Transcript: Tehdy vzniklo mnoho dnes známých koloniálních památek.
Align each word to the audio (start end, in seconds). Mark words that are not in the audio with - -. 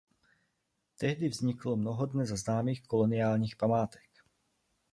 Tehdy 0.97 1.29
vzniklo 1.29 1.75
mnoho 1.75 2.05
dnes 2.05 2.29
známých 2.29 2.81
koloniálních 2.83 3.55
památek. 3.55 4.09